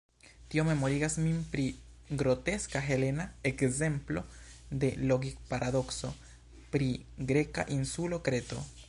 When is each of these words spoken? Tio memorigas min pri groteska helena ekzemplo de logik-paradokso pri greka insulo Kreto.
Tio 0.51 0.63
memorigas 0.67 1.17
min 1.25 1.35
pri 1.51 1.65
groteska 2.21 2.81
helena 2.87 3.27
ekzemplo 3.51 4.25
de 4.85 4.91
logik-paradokso 5.13 6.11
pri 6.75 6.93
greka 7.33 7.71
insulo 7.81 8.25
Kreto. 8.31 8.65